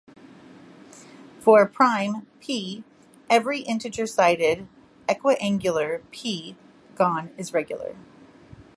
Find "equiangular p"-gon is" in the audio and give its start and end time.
5.07-7.53